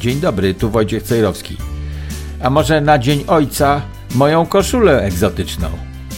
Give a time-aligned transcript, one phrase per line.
[0.00, 1.56] Dzień dobry, tu Wojciech Cejrowski.
[2.42, 3.82] A może na Dzień Ojca
[4.14, 5.70] moją koszulę egzotyczną?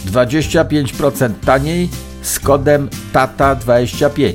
[0.05, 1.89] 25% taniej
[2.21, 4.33] z kodem TATA25.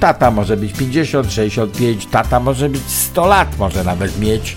[0.00, 4.56] Tata może być 50, 65, tata może być 100 lat, może nawet mieć,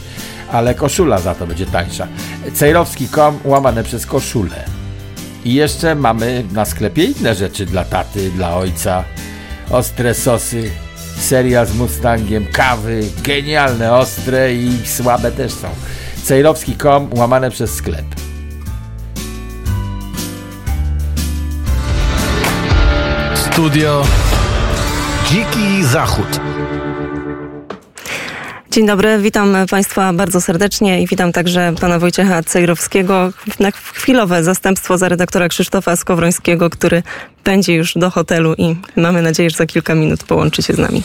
[0.51, 2.07] ale koszula za to będzie tańsza.
[2.53, 4.65] Cejrowski.com łamane przez koszulę.
[5.45, 9.03] I jeszcze mamy na sklepie inne rzeczy dla taty, dla ojca.
[9.69, 10.71] Ostre sosy,
[11.17, 15.67] seria z Mustangiem, kawy, genialne, ostre i słabe też są.
[16.23, 18.05] Cejrowski.com łamane przez sklep.
[23.35, 24.03] Studio
[25.29, 26.39] Dziki Zachód.
[28.75, 34.97] Dzień dobry, witam Państwa bardzo serdecznie i witam także pana Wojciecha Cejrowskiego na chwilowe zastępstwo
[34.97, 37.03] za redaktora Krzysztofa Skowrońskiego, który
[37.43, 41.03] będzie już do hotelu i mamy nadzieję, że za kilka minut połączy się z nami.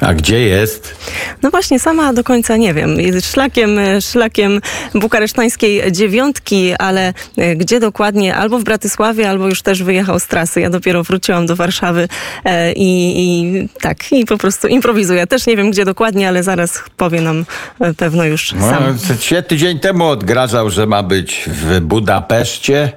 [0.00, 0.94] A gdzie jest?
[1.42, 2.96] No właśnie, sama do końca nie wiem.
[3.32, 4.60] Szlakiem, szlakiem
[4.94, 8.36] bukaresztańskiej dziewiątki, ale e, gdzie dokładnie?
[8.36, 10.60] Albo w Bratysławie, albo już też wyjechał z trasy.
[10.60, 12.08] Ja dopiero wróciłam do Warszawy
[12.44, 15.26] e, i, i tak, i po prostu improwizuję.
[15.26, 17.44] Też nie wiem, gdzie dokładnie, ale zaraz powie nam
[17.80, 18.98] e, pewno już No, sam.
[19.20, 22.92] się tydzień temu odgrażał, że ma być w Budapeszcie,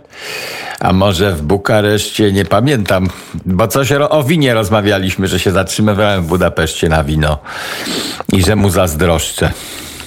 [0.84, 3.10] a może w Bukareszcie, nie pamiętam,
[3.46, 7.38] bo coś o winie rozmawialiśmy, że się zatrzymywałem w Budapeszcie na wino
[8.34, 9.52] i że mu zazdroszczę.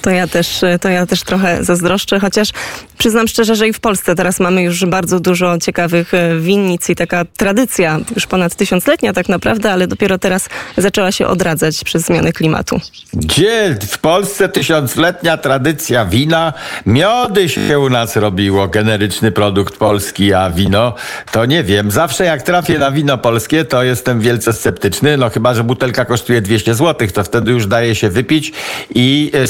[0.07, 2.49] To ja też, to ja też trochę zazdroszczę, chociaż
[2.97, 6.95] przyznam szczerze, że i w Polsce teraz mamy już bardzo dużo ciekawych e, winnic i
[6.95, 12.33] taka tradycja, już ponad tysiącletnia tak naprawdę, ale dopiero teraz zaczęła się odradzać przez zmianę
[12.33, 12.79] klimatu.
[13.13, 16.53] Gdzie w Polsce tysiącletnia tradycja wina?
[16.85, 20.93] Miody się u nas robiło, generyczny produkt polski, a wino
[21.31, 21.91] to nie wiem.
[21.91, 25.17] Zawsze jak trafię na wino polskie, to jestem wielce sceptyczny.
[25.17, 28.51] No chyba, że butelka kosztuje 200 zł, to wtedy już daje się wypić
[28.95, 29.47] i e,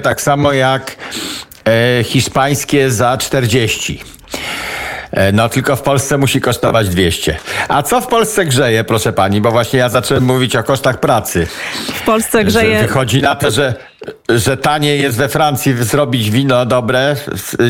[0.00, 0.96] tak samo jak
[1.64, 4.00] e, hiszpańskie za 40.
[5.12, 7.36] E, No tylko w Polsce musi kosztować 200.
[7.68, 9.40] A co w Polsce grzeje, proszę pani?
[9.40, 11.46] Bo właśnie ja zacząłem mówić o kosztach pracy.
[11.94, 12.82] W Polsce Że grzeje...
[12.82, 13.74] wychodzi na to, że,
[14.28, 17.16] że taniej jest we Francji zrobić wino dobre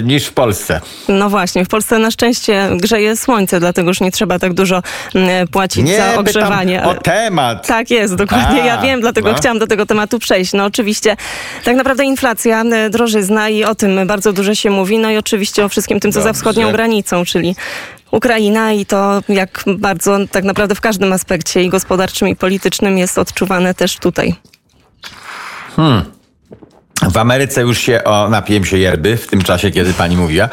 [0.03, 0.81] niż w Polsce.
[1.09, 4.83] No właśnie, w Polsce na szczęście grzeje słońce, dlatego już nie trzeba tak dużo
[5.15, 6.85] mm, płacić za pytam ogrzewanie.
[6.85, 7.67] o temat.
[7.67, 8.63] Tak jest, dokładnie.
[8.63, 9.39] A, ja wiem, dlatego no.
[9.39, 10.53] chciałam do tego tematu przejść.
[10.53, 11.17] No oczywiście,
[11.65, 14.99] tak naprawdę inflacja, e, drożyzna i o tym bardzo dużo się mówi.
[14.99, 16.39] No i oczywiście o wszystkim tym, co za Dobrze.
[16.39, 17.57] wschodnią granicą, czyli
[18.11, 23.19] Ukraina i to jak bardzo tak naprawdę w każdym aspekcie i gospodarczym i politycznym jest
[23.19, 24.35] odczuwane też tutaj.
[27.03, 30.49] W Ameryce już się, o, napiłem się yerby w tym czasie, kiedy pani mówiła.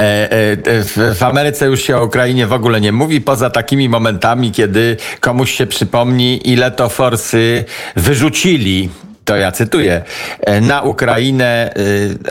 [0.00, 4.52] E, e, w Ameryce już się o Ukrainie w ogóle nie mówi, poza takimi momentami,
[4.52, 7.64] kiedy komuś się przypomni, ile to forsy
[7.96, 8.88] wyrzucili.
[9.28, 10.02] To ja cytuję,
[10.40, 11.72] e, na Ukrainę e,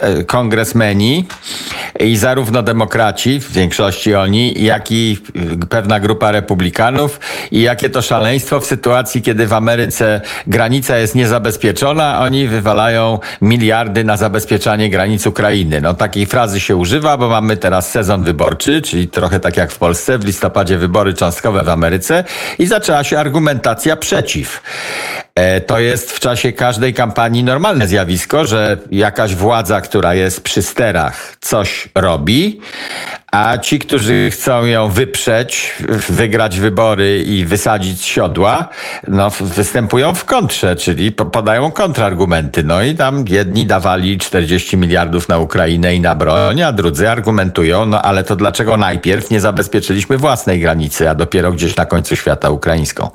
[0.01, 1.27] e, kongresmeni
[1.99, 5.17] i zarówno demokraci, w większości oni, jak i
[5.69, 7.19] pewna grupa republikanów
[7.51, 14.03] i jakie to szaleństwo w sytuacji, kiedy w Ameryce granica jest niezabezpieczona, oni wywalają miliardy
[14.03, 15.81] na zabezpieczanie granic Ukrainy.
[15.81, 19.77] No takiej frazy się używa, bo mamy teraz sezon wyborczy, czyli trochę tak jak w
[19.77, 22.23] Polsce, w listopadzie wybory cząstkowe w Ameryce
[22.59, 24.61] i zaczęła się argumentacja przeciw.
[25.37, 30.61] E, To jest w czasie każdej kampanii normalne zjawisko, że jakaś władza, która jest przy
[30.61, 32.61] sterach, coś robi,
[33.31, 35.73] a ci, którzy chcą ją wyprzeć,
[36.09, 38.69] wygrać wybory i wysadzić z siodła,
[39.07, 42.63] no, występują w kontrze, czyli po- podają kontrargumenty.
[42.63, 47.85] No i tam jedni dawali 40 miliardów na Ukrainę i na broń, a drudzy argumentują,
[47.85, 52.49] no ale to dlaczego najpierw nie zabezpieczyliśmy własnej granicy, a dopiero gdzieś na końcu świata
[52.49, 53.09] ukraińską.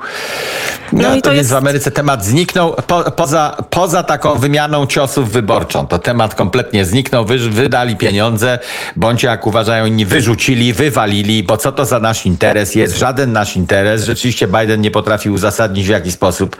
[0.93, 4.87] No, No i to więc jest- w Ameryce temat zniknął po, poza, poza taką wymianą
[4.87, 5.87] ciosów wyborczą.
[5.87, 7.25] To temat kompletnie zniknął.
[7.25, 8.59] Wy, wydali pieniądze,
[8.97, 12.99] bądź jak uważają inni, wyrzucili, wywalili, bo co to za nasz interes jest?
[12.99, 14.05] Żaden nasz interes.
[14.05, 16.57] Rzeczywiście Biden nie potrafi uzasadnić w jaki sposób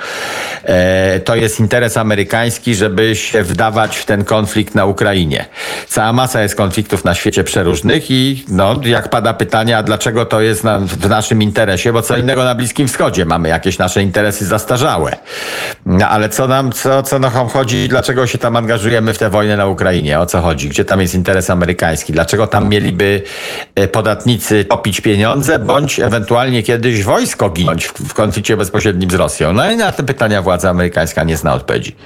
[0.65, 5.45] e, to jest interes amerykański, żeby się wdawać w ten konflikt na Ukrainie.
[5.89, 10.41] Cała masa jest konfliktów na świecie przeróżnych i no, jak pada pytanie, a dlaczego to
[10.41, 14.47] jest na, w naszym interesie, bo co innego na Bliskim Wschodzie mamy jakieś nasze interesy
[14.47, 15.17] zastarzałe.
[15.87, 19.57] No ale co nam, co, co nam chodzi, dlaczego się tam angażujemy w tę wojnę
[19.57, 20.21] na Ukrainie?
[20.21, 20.69] O co chodzi?
[20.69, 22.13] Gdzie tam jest interes amerykański?
[22.13, 23.23] Dlaczego tam mieliby
[23.93, 29.53] podatnicy topić pieniądze, bądź ewentualnie kiedyś wojsko ginąć w, konflikcie bezpośrednim z Rosją.
[29.53, 31.97] No i na te pytania władza amerykańska nie zna odpowiedzi.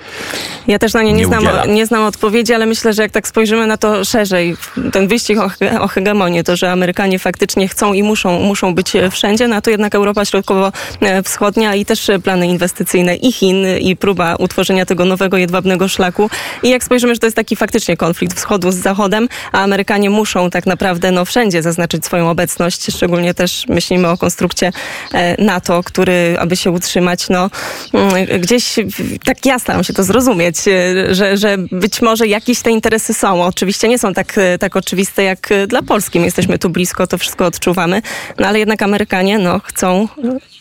[0.66, 1.64] Ja też na nie nie, Nie znam, udziela.
[1.64, 4.56] nie znam odpowiedzi, ale myślę, że jak tak spojrzymy na to szerzej,
[4.92, 8.96] ten wyścig o, he- o hegemonię, to, że Amerykanie faktycznie chcą i muszą, muszą być
[8.96, 13.96] e, wszędzie, no to jednak Europa Środkowo-Wschodnia i też e, plany inwestycyjne i Chin i
[13.96, 16.30] próba utworzenia tego nowego jedwabnego szlaku.
[16.62, 20.50] I jak spojrzymy, że to jest taki faktycznie konflikt wschodu z zachodem, a Amerykanie muszą
[20.50, 24.72] tak naprawdę no, wszędzie zaznaczyć swoją obecność, szczególnie też myślimy o konstrukcie
[25.12, 27.50] e, NATO, który, aby się utrzymać, no
[27.92, 28.76] mm, gdzieś
[29.24, 33.42] tak ja staram się to zrozumieć, e, że, że być może jakieś te interesy są.
[33.42, 36.18] Oczywiście nie są tak, e, tak oczywiste jak dla Polski.
[36.18, 38.02] My jesteśmy tu blisko, to wszystko odczuwamy,
[38.38, 40.08] no ale jednak Amerykanie no, chcą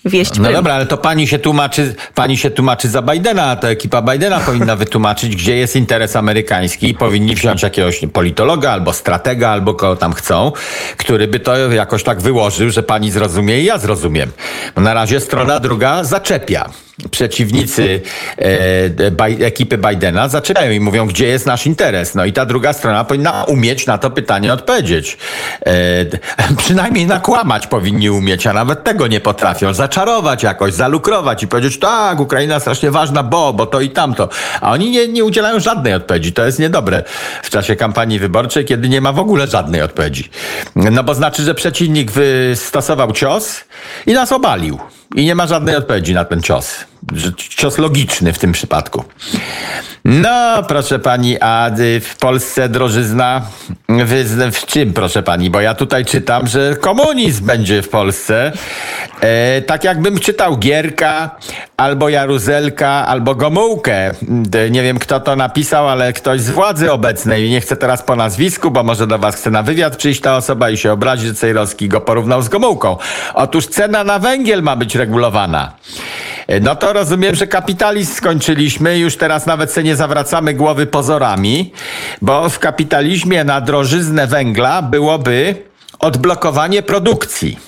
[0.05, 3.69] wieść No dobra, ale to pani się tłumaczy, pani się tłumaczy za Bidena, a to
[3.69, 9.49] ekipa Bidena powinna wytłumaczyć, gdzie jest interes amerykański i powinni wziąć jakiegoś politologa albo stratega,
[9.49, 10.51] albo kogo tam chcą,
[10.97, 14.31] który by to jakoś tak wyłożył, że pani zrozumie i ja zrozumiem.
[14.75, 16.69] Na razie strona druga zaczepia.
[17.11, 18.01] Przeciwnicy
[18.37, 22.15] e, Baj- ekipy Bidena zaczepiają i mówią, gdzie jest nasz interes.
[22.15, 25.17] No i ta druga strona powinna umieć na to pytanie odpowiedzieć.
[25.65, 29.73] E, przynajmniej nakłamać powinni umieć, a nawet tego nie potrafią.
[29.73, 34.29] Zaczarować jakoś, zalukrować i powiedzieć, tak, Ukraina strasznie ważna, bo, bo to i tamto.
[34.61, 36.33] A oni nie, nie udzielają żadnej odpowiedzi.
[36.33, 37.03] To jest niedobre
[37.43, 40.29] w czasie kampanii wyborczej, kiedy nie ma w ogóle żadnej odpowiedzi.
[40.75, 43.63] No bo znaczy, że przeciwnik wystosował cios
[44.05, 44.79] i nas obalił.
[45.15, 46.85] I nie ma żadnej odpowiedzi na ten cios.
[47.49, 49.03] Cios logiczny w tym przypadku.
[50.05, 51.69] No, proszę pani, a
[52.01, 53.41] w Polsce drożyzna
[53.89, 55.49] w, w czym, proszę pani?
[55.49, 58.51] Bo ja tutaj czytam, że komunizm będzie w Polsce.
[59.21, 61.35] E, tak jakbym czytał Gierka,
[61.77, 64.11] albo Jaruzelka, albo Gomułkę.
[64.71, 67.49] Nie wiem, kto to napisał, ale ktoś z władzy obecnej.
[67.49, 70.69] Nie chcę teraz po nazwisku, bo może do was chce na wywiad przyjść ta osoba
[70.69, 72.97] i się obrazi, że Cejrowski go porównał z Gomułką.
[73.33, 75.71] Otóż cena na węgiel ma być regulowana.
[76.47, 78.99] E, No to rozumiem, że kapitalizm skończyliśmy.
[78.99, 81.73] Już teraz nawet sobie nie zawracamy głowy pozorami,
[82.21, 85.55] bo w kapitalizmie na drożyznę węgla byłoby
[85.99, 87.59] odblokowanie produkcji.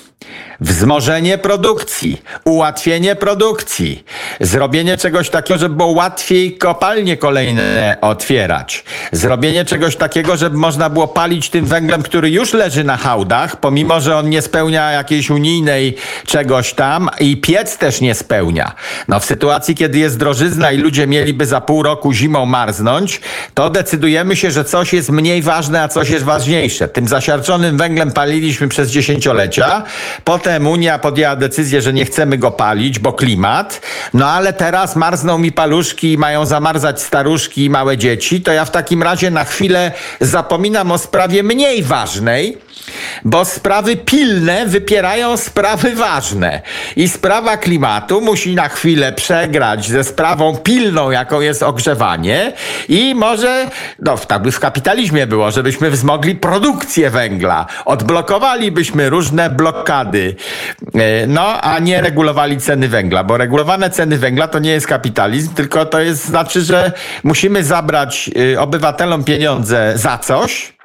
[0.60, 4.04] Wzmożenie produkcji, ułatwienie produkcji,
[4.40, 11.08] zrobienie czegoś takiego, żeby było łatwiej kopalnie kolejne otwierać, zrobienie czegoś takiego, żeby można było
[11.08, 15.96] palić tym węglem, który już leży na hałdach, pomimo że on nie spełnia jakiejś unijnej
[16.26, 18.72] czegoś tam i piec też nie spełnia.
[19.08, 23.20] No w sytuacji, kiedy jest drożyzna i ludzie mieliby za pół roku zimą marznąć,
[23.54, 26.88] to decydujemy się, że coś jest mniej ważne, a coś jest ważniejsze.
[26.88, 29.82] Tym zasiarczonym węglem paliliśmy przez dziesięciolecia,
[30.24, 33.80] potem Unia podjęła decyzję, że nie chcemy go palić, bo klimat,
[34.14, 38.64] no ale teraz marzną mi paluszki i mają zamarzać staruszki i małe dzieci, to ja
[38.64, 42.58] w takim razie na chwilę zapominam o sprawie mniej ważnej,
[43.24, 46.62] bo sprawy pilne wypierają sprawy ważne.
[46.96, 52.52] I sprawa klimatu musi na chwilę przegrać ze sprawą pilną, jaką jest ogrzewanie.
[52.88, 53.66] I może,
[53.98, 60.36] no tak by w kapitalizmie było, żebyśmy wzmogli produkcję węgla, odblokowalibyśmy różne blokady,
[60.94, 65.54] e, no a nie regulowali ceny węgla, bo regulowane ceny węgla to nie jest kapitalizm,
[65.54, 66.92] tylko to jest znaczy, że
[67.24, 70.77] musimy zabrać y, obywatelom pieniądze za coś,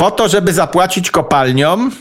[0.00, 1.92] po to, żeby zapłacić kopalniom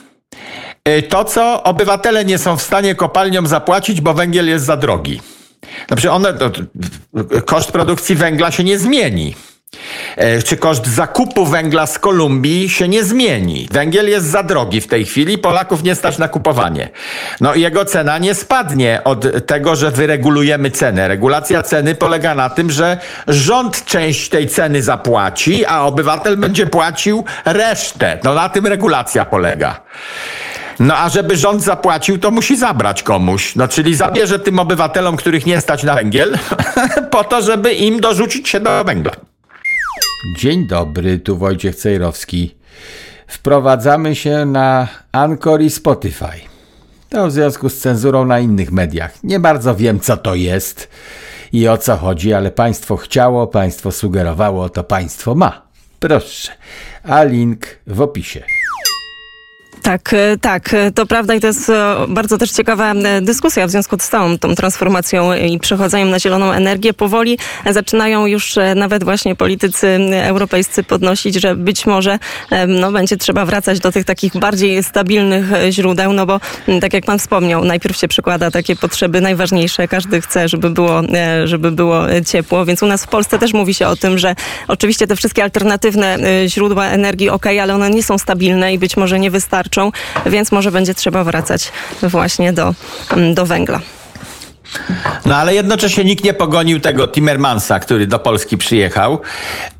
[0.89, 5.21] y, to, co obywatele nie są w stanie kopalniom zapłacić, bo węgiel jest za drogi.
[5.87, 6.51] Znaczy one, to,
[7.45, 9.35] koszt produkcji węgla się nie zmieni.
[10.17, 13.67] E, Czy koszt zakupu węgla z Kolumbii się nie zmieni.
[13.71, 16.89] Węgiel jest za drogi w tej chwili, Polaków nie stać na kupowanie.
[17.41, 21.07] No i jego cena nie spadnie od tego, że wyregulujemy cenę.
[21.07, 22.97] Regulacja ceny polega na tym, że
[23.27, 28.17] rząd część tej ceny zapłaci, a obywatel będzie płacił resztę.
[28.23, 29.81] No na tym regulacja polega.
[30.79, 33.55] No a żeby rząd zapłacił, to musi zabrać komuś.
[33.55, 36.37] No czyli zabierze tym obywatelom, których nie stać na węgiel,
[37.11, 39.11] po to, żeby im dorzucić się do węgla.
[40.35, 42.55] Dzień dobry, tu Wojciech Cejrowski.
[43.27, 46.39] Wprowadzamy się na Anchor i Spotify.
[47.09, 49.23] To w związku z cenzurą na innych mediach.
[49.23, 50.89] Nie bardzo wiem, co to jest
[51.53, 55.61] i o co chodzi, ale państwo chciało, państwo sugerowało, to państwo ma.
[55.99, 56.51] Proszę.
[57.03, 58.43] A link w opisie.
[59.87, 63.71] Tak, e, tak, e, to prawda i to jest e, bardzo też ciekawa dyskusja w
[63.71, 66.93] związku z całą tą transformacją i przechodzeniem na zieloną energię.
[66.93, 67.37] Powoli
[67.69, 72.19] zaczynają już nawet właśnie politycy europejscy podnosić, że być może
[72.67, 76.39] no, będzie trzeba wracać do tych takich bardziej stabilnych źródeł, no bo
[76.81, 81.01] tak jak pan wspomniał, najpierw się przykłada takie potrzeby najważniejsze, każdy chce, żeby było,
[81.45, 84.35] żeby było ciepło, więc u nas w Polsce też mówi się o tym, że
[84.67, 86.17] oczywiście te wszystkie alternatywne
[86.47, 89.76] źródła energii, ok, ale one nie są stabilne i być może nie wystarczą,
[90.25, 92.73] więc może będzie trzeba wracać właśnie do,
[93.11, 93.79] mm, do węgla.
[95.25, 99.19] No ale jednocześnie nikt nie pogonił tego Timmermansa, który do Polski przyjechał,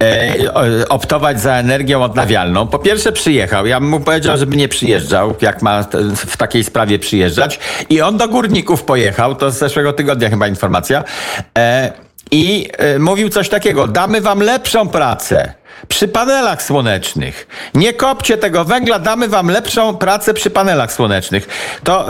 [0.03, 2.67] e, optować za energią odnawialną.
[2.67, 5.83] Po pierwsze przyjechał, ja mu powiedział, żeby nie przyjeżdżał, jak ma
[6.15, 7.59] w takiej sprawie przyjeżdżać.
[7.89, 11.03] I on do górników pojechał, to z zeszłego tygodnia chyba informacja,
[11.57, 11.91] e,
[12.31, 15.53] i e, mówił coś takiego, damy wam lepszą pracę
[15.87, 17.47] przy panelach słonecznych.
[17.73, 21.47] Nie kopcie tego węgla, damy wam lepszą pracę przy panelach słonecznych.
[21.83, 22.07] To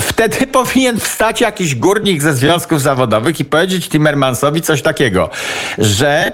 [0.00, 5.30] wtedy powinien wstać jakiś górnik ze związków zawodowych i powiedzieć Timmermansowi coś takiego,
[5.78, 6.32] że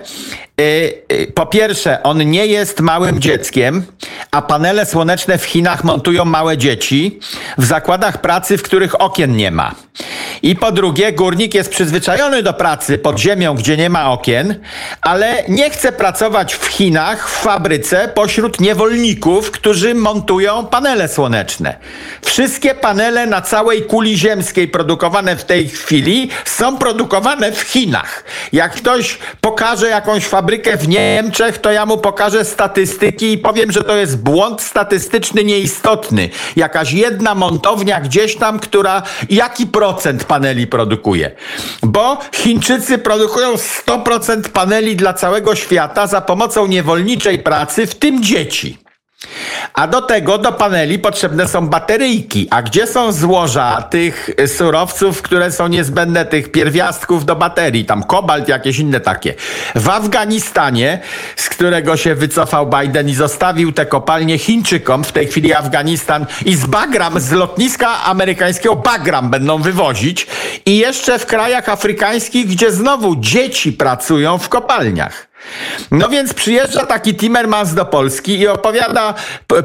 [1.35, 3.85] po pierwsze, on nie jest małym dzieckiem,
[4.31, 7.21] a panele słoneczne w Chinach montują małe dzieci
[7.59, 9.75] w zakładach pracy, w których okien nie ma.
[10.43, 14.61] I po drugie, górnik jest przyzwyczajony do pracy pod ziemią, gdzie nie ma okien,
[15.01, 21.77] ale nie chce pracować w Chinach, w fabryce, pośród niewolników, którzy montują panele słoneczne.
[22.23, 28.25] Wszystkie panele na całej kuli ziemskiej produkowane w tej chwili są produkowane w Chinach.
[28.53, 33.73] Jak ktoś pokaże jakąś fabrykę, fabrykę w Niemczech, to ja mu pokażę statystyki i powiem,
[33.73, 36.29] że to jest błąd statystyczny nieistotny.
[36.57, 41.31] Jakaś jedna montownia gdzieś tam, która jaki procent paneli produkuje.
[41.83, 48.79] Bo Chińczycy produkują 100% paneli dla całego świata za pomocą niewolniczej pracy, w tym dzieci.
[49.77, 52.49] A do tego do paneli potrzebne są bateryjki.
[52.51, 57.85] A gdzie są złoża tych surowców, które są niezbędne, tych pierwiastków do baterii?
[57.85, 59.35] Tam kobalt, jakieś inne takie.
[59.75, 61.01] W Afganistanie,
[61.37, 66.57] z którego się wycofał Biden i zostawił te kopalnie Chińczykom, w tej chwili Afganistan i
[66.57, 70.27] z Bagram, z lotniska amerykańskiego Bagram będą wywozić.
[70.67, 75.26] I jeszcze w krajach afrykańskich, gdzie znowu dzieci pracują w kopalniach.
[75.91, 79.15] No więc przyjeżdża taki Timmermans do Polski i opowiada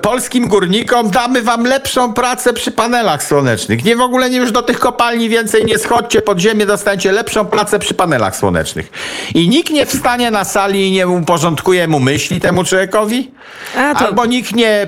[0.02, 3.86] polskim górnikom, damy wam lepszą pracę przy panelach słonecznych.
[3.86, 7.46] Nie w ogóle nie już do tych kopalni więcej nie schodźcie pod ziemię, dostaniecie lepszą
[7.46, 8.92] pracę przy panelach słonecznych.
[9.36, 13.32] I nikt nie wstanie na sali i nie uporządkuje mu myśli temu człowiekowi?
[13.74, 13.80] To...
[13.80, 14.88] Albo nikt nie,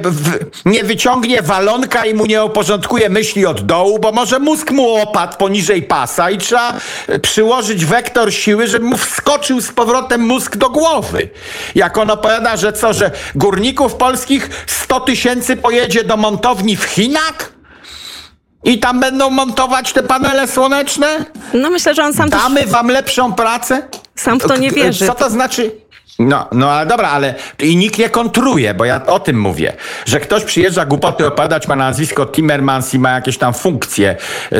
[0.66, 5.38] nie wyciągnie walonka i mu nie uporządkuje myśli od dołu, bo może mózg mu opadł
[5.38, 6.74] poniżej pasa i trzeba
[7.22, 11.30] przyłożyć wektor siły, żeby mu wskoczył z powrotem mózg do głowy.
[11.75, 17.53] Jak on opowiada, że co, że górników polskich 100 tysięcy pojedzie do montowni w Chinach?
[18.63, 21.25] I tam będą montować te panele słoneczne?
[21.53, 22.70] No myślę, że on sam Damy też...
[22.70, 23.88] wam lepszą pracę?
[24.15, 25.08] Sam w to nie wierzy.
[25.08, 25.72] Co to znaczy?
[26.20, 29.74] No, no ale dobra, ale i nikt nie kontruje, bo ja o tym mówię,
[30.05, 34.15] że ktoś przyjeżdża głupoty opadać, ma nazwisko Timmermans i ma jakieś tam funkcje.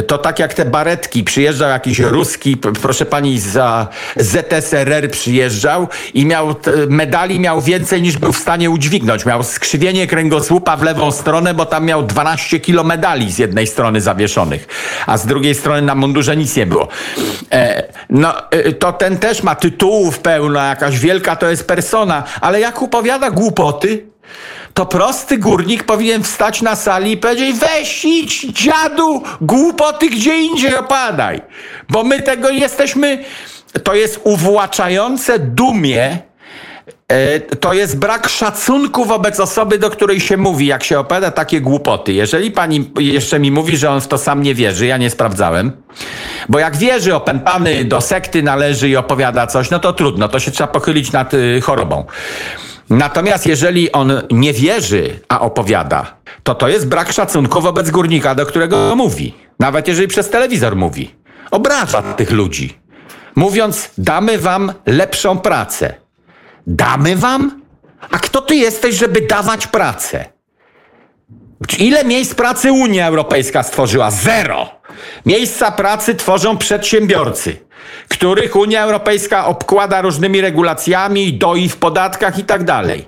[0.07, 6.55] To tak jak te baretki, przyjeżdżał jakiś ruski, proszę pani, za ZSRR przyjeżdżał i miał
[6.89, 9.25] medali miał więcej niż był w stanie udźwignąć.
[9.25, 14.01] Miał skrzywienie kręgosłupa w lewą stronę, bo tam miał 12 kilo medali z jednej strony
[14.01, 14.67] zawieszonych,
[15.07, 16.88] a z drugiej strony na mundurze nic nie było.
[17.51, 22.59] E, no, e, to ten też ma tytułów pełno, jakaś wielka to jest persona, ale
[22.59, 24.05] jak opowiada głupoty,
[24.73, 30.75] to prosty górnik powinien wstać na sali i powiedzieć: weź idź, dziadu, głupoty gdzie indziej
[30.75, 31.41] opadaj.
[31.89, 33.25] Bo my tego jesteśmy.
[33.83, 36.17] To jest uwłaczające dumie.
[37.08, 41.62] E, to jest brak szacunku wobec osoby, do której się mówi, jak się opowiada takie
[41.62, 42.13] głupoty.
[42.13, 45.72] Jeżeli pani jeszcze mi mówi, że on w to sam nie wierzy, ja nie sprawdzałem,
[46.50, 50.52] bo jak wierzy opętany do sekty należy i opowiada coś, no to trudno, to się
[50.52, 52.06] trzeba pochylić nad y, chorobą.
[52.90, 58.46] Natomiast jeżeli on nie wierzy, a opowiada, to to jest brak szacunku wobec górnika, do
[58.46, 59.34] którego mówi.
[59.60, 61.16] Nawet jeżeli przez telewizor mówi.
[61.52, 62.78] Obraża tych ludzi.
[63.36, 66.02] Mówiąc, damy wam lepszą pracę.
[66.67, 67.62] Damy wam?
[68.12, 70.25] A kto ty jesteś, żeby dawać pracę?
[71.79, 74.12] Ile miejsc pracy Unia Europejska stworzyła?
[74.12, 74.70] Zero.
[75.25, 77.58] Miejsca pracy tworzą przedsiębiorcy,
[78.10, 83.08] których Unia Europejska obkłada różnymi regulacjami, doi w podatkach i tak dalej.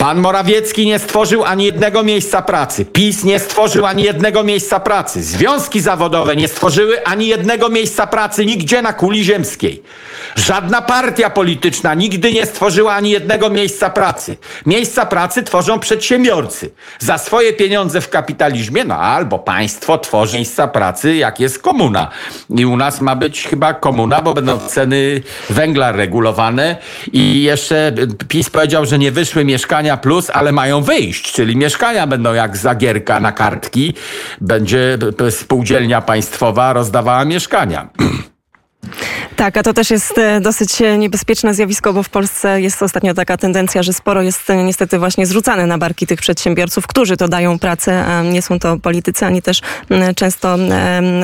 [0.00, 2.84] Pan Morawiecki nie stworzył ani jednego miejsca pracy.
[2.84, 5.22] PiS nie stworzył ani jednego miejsca pracy.
[5.22, 9.82] Związki zawodowe nie stworzyły ani jednego miejsca pracy nigdzie na kuli ziemskiej.
[10.36, 14.36] Żadna partia polityczna nigdy nie stworzyła ani jednego miejsca pracy.
[14.66, 16.70] Miejsca pracy tworzą przedsiębiorcy.
[16.98, 22.10] Za swoje pieniądze w kapitalizmie, no albo państwo tworzy miejsca pracy, jak jest komuna.
[22.50, 26.76] I u nas ma być chyba komuna, bo będą ceny węgla regulowane
[27.12, 27.92] i jeszcze
[28.28, 33.20] PiS powiedział, że nie wyszły mieszkania plus, ale mają wyjść, czyli mieszkania będą jak zagierka
[33.20, 33.94] na kartki.
[34.40, 34.98] Będzie
[35.30, 37.88] spółdzielnia państwowa rozdawała mieszkania.
[39.40, 43.14] Tak, a to też jest e, dosyć e, niebezpieczne zjawisko, bo w Polsce jest ostatnio
[43.14, 47.28] taka tendencja, że sporo jest e, niestety właśnie zrzucane na barki tych przedsiębiorców, którzy to
[47.28, 49.60] dają pracę, a nie są to politycy, ani też
[50.16, 50.56] często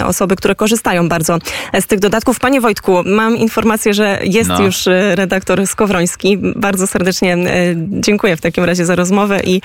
[0.06, 1.38] osoby, które korzystają bardzo
[1.80, 2.40] z tych dodatków.
[2.40, 4.62] Panie Wojtku, mam informację, że jest no.
[4.62, 6.38] już redaktor Skowroński.
[6.56, 7.36] Bardzo serdecznie
[7.90, 9.60] dziękuję w takim razie za rozmowę i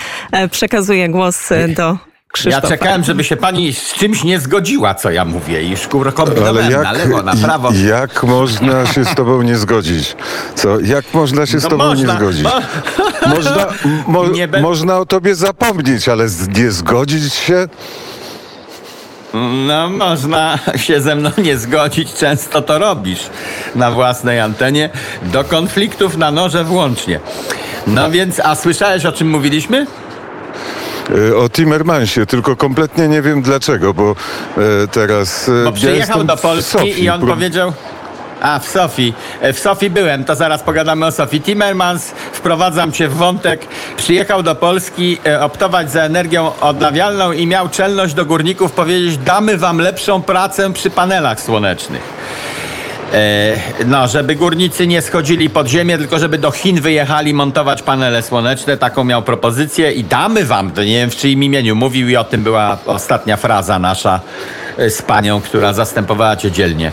[0.51, 2.67] przekazuję głos do Krzysztofa.
[2.67, 5.63] Ja czekałem, żeby się pani z czymś nie zgodziła, co ja mówię.
[5.63, 5.75] I
[6.13, 7.69] kombinowałem jak, na lewo, na prawo.
[7.87, 10.15] Jak można się z tobą nie zgodzić?
[10.55, 10.79] Co?
[10.79, 12.43] Jak można się z no tobą można, nie zgodzić?
[12.43, 12.51] Mo
[13.35, 13.67] można,
[14.07, 17.67] mo nie można o tobie zapomnieć, ale nie zgodzić się...
[19.67, 23.29] No, można się ze mną nie zgodzić, często to robisz
[23.75, 24.89] na własnej antenie,
[25.23, 27.19] do konfliktów na noże włącznie.
[27.87, 29.87] No więc, a słyszałeś o czym mówiliśmy?
[31.09, 34.15] E, o Timmermansie, tylko kompletnie nie wiem dlaczego, bo
[34.57, 35.49] e, teraz...
[35.49, 37.73] E, bo przyjechał ja do Polski i on powiedział...
[38.41, 39.13] A, w Sofii.
[39.53, 41.41] W Sofii byłem, to zaraz pogadamy o Sofii.
[41.41, 43.67] Timmermans, wprowadzam cię w wątek,
[43.97, 49.77] przyjechał do Polski optować za energią odnawialną i miał czelność do górników powiedzieć, damy wam
[49.79, 52.01] lepszą pracę przy panelach słonecznych.
[53.13, 58.21] E, no, żeby górnicy nie schodzili pod ziemię, tylko żeby do Chin wyjechali montować panele
[58.21, 58.77] słoneczne.
[58.77, 62.23] Taką miał propozycję i damy wam, to nie wiem w czyim imieniu mówił i o
[62.23, 64.19] tym była ostatnia fraza nasza
[64.77, 66.91] e, z panią, która zastępowała cię dzielnie.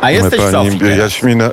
[0.00, 1.50] A jesteś Sofii Jaśmina,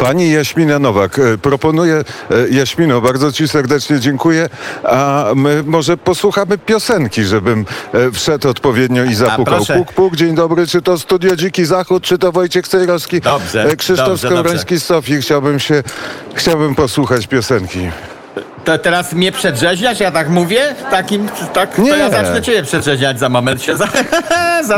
[0.00, 2.04] Pani Jaśmina Nowak, e, proponuję, e,
[2.50, 4.48] Jaśmino, bardzo Ci serdecznie dziękuję,
[4.84, 7.64] a my może posłuchamy piosenki, żebym
[7.94, 9.64] e, wszedł odpowiednio i zapukał.
[9.76, 13.20] Puk, puk, dzień dobry, czy to Studio Dziki Zachód, czy to Wojciech Cejrowski?
[13.20, 15.82] Dobrze, Krzysztof Skowroński z Sofii, chciałbym się,
[16.34, 17.88] chciałbym posłuchać piosenki.
[18.64, 20.74] To teraz mnie przedrzeźniać, ja tak mówię?
[20.90, 21.90] Takim, tak, Nie.
[21.90, 23.88] to ja zacznę ciebie przedrzeźniać za moment się za.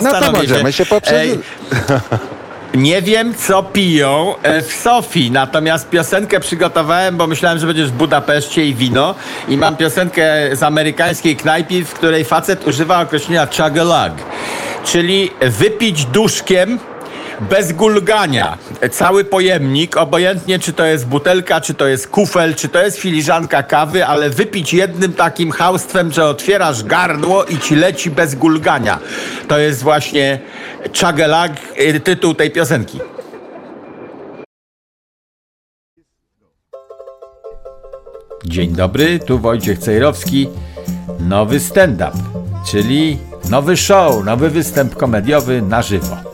[0.02, 1.30] No to możemy się poprzeć.
[2.74, 7.92] Nie wiem, co piją e, w Sofii, natomiast piosenkę przygotowałem, bo myślałem, że będziesz w
[7.92, 9.14] Budapeszcie i wino.
[9.48, 14.22] I mam piosenkę z amerykańskiej knajpy, w której facet używa określenia chug
[14.84, 16.78] czyli wypić duszkiem
[17.50, 18.58] bez gulgania.
[18.90, 23.62] Cały pojemnik, obojętnie czy to jest butelka, czy to jest kufel, czy to jest filiżanka
[23.62, 28.98] kawy, ale wypić jednym takim haustwem, że otwierasz gardło i ci leci bez gulgania.
[29.48, 30.38] To jest właśnie
[31.00, 33.00] Chagelag, y, tytuł tej piosenki.
[38.44, 40.48] Dzień dobry, tu Wojciech Cejrowski.
[41.20, 42.12] Nowy stand-up,
[42.66, 43.18] czyli
[43.50, 46.31] nowy show, nowy występ komediowy na żywo.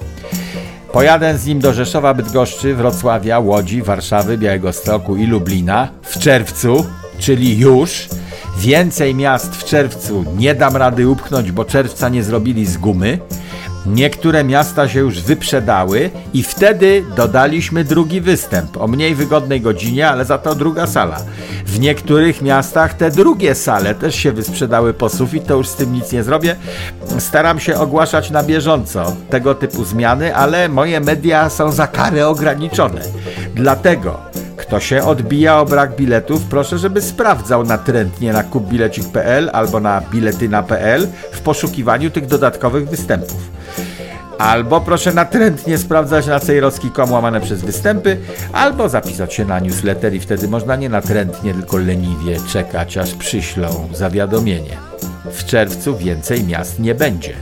[0.98, 6.86] Pojadę z nim do Rzeszowa, Bydgoszczy, Wrocławia, Łodzi, Warszawy, Białegostoku i Lublina w czerwcu,
[7.18, 8.08] czyli już.
[8.58, 13.18] Więcej miast w czerwcu nie dam rady upchnąć, bo czerwca nie zrobili z gumy.
[13.88, 20.24] Niektóre miasta się już wyprzedały i wtedy dodaliśmy drugi występ o mniej wygodnej godzinie, ale
[20.24, 21.16] za to druga sala.
[21.66, 25.92] W niektórych miastach te drugie sale też się wysprzedały po sufit, to już z tym
[25.92, 26.56] nic nie zrobię.
[27.18, 33.00] Staram się ogłaszać na bieżąco tego typu zmiany, ale moje media są za karę ograniczone.
[33.54, 34.20] Dlatego
[34.68, 41.08] kto się odbija o brak biletów, proszę, żeby sprawdzał natrętnie na kupbilecik.pl albo na biletyna.pl
[41.32, 43.50] w poszukiwaniu tych dodatkowych występów.
[44.38, 48.16] Albo proszę natrętnie sprawdzać na cejrowski.com łamane przez występy,
[48.52, 53.88] albo zapisać się na newsletter i wtedy można nie natrętnie, tylko leniwie czekać, aż przyślą
[53.92, 54.76] zawiadomienie.
[55.32, 57.34] W czerwcu więcej miast nie będzie.